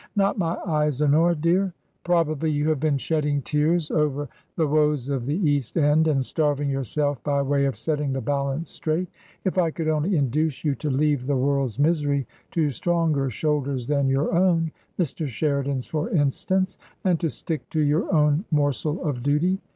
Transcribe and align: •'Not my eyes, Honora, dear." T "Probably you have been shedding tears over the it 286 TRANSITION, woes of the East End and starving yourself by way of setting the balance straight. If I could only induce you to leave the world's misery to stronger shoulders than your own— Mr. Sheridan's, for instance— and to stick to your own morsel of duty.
•'Not 0.15 0.35
my 0.39 0.55
eyes, 0.65 0.99
Honora, 0.99 1.35
dear." 1.35 1.67
T 1.67 1.71
"Probably 2.05 2.49
you 2.49 2.69
have 2.69 2.79
been 2.79 2.97
shedding 2.97 3.43
tears 3.43 3.91
over 3.91 4.29
the 4.55 4.63
it 4.63 4.65
286 4.65 4.65
TRANSITION, 4.65 4.73
woes 4.73 5.09
of 5.09 5.25
the 5.27 5.47
East 5.51 5.77
End 5.77 6.07
and 6.07 6.25
starving 6.25 6.71
yourself 6.71 7.21
by 7.23 7.39
way 7.43 7.65
of 7.65 7.77
setting 7.77 8.11
the 8.11 8.19
balance 8.19 8.71
straight. 8.71 9.07
If 9.45 9.59
I 9.59 9.69
could 9.69 9.87
only 9.87 10.17
induce 10.17 10.65
you 10.65 10.73
to 10.73 10.89
leave 10.89 11.27
the 11.27 11.37
world's 11.37 11.77
misery 11.77 12.25
to 12.49 12.71
stronger 12.71 13.29
shoulders 13.29 13.85
than 13.85 14.07
your 14.07 14.33
own— 14.35 14.71
Mr. 14.99 15.27
Sheridan's, 15.27 15.85
for 15.85 16.09
instance— 16.09 16.79
and 17.05 17.19
to 17.19 17.29
stick 17.29 17.69
to 17.69 17.79
your 17.79 18.11
own 18.11 18.43
morsel 18.49 19.03
of 19.07 19.21
duty. 19.21 19.59